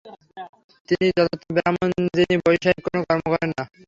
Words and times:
তিনিই 0.89 1.13
যথার্থ 1.17 1.43
ব্রাহ্মণ, 1.55 1.89
যিনি 2.17 2.35
বৈষয়িক 2.45 2.79
কোন 2.85 2.97
কর্ম 3.07 3.23
করেন 3.33 3.49
না। 3.51 3.63